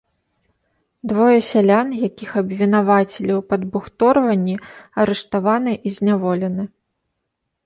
Двое 1.09 1.39
сялян, 1.49 1.87
якіх 2.07 2.31
абвінавацілі 2.41 3.33
ў 3.35 3.37
падбухторванні, 3.53 4.55
арыштаваны 5.05 5.73
і 5.77 5.89
зняволены. 6.01 6.63